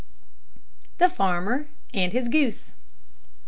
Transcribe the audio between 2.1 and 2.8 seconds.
HIS GOOSE.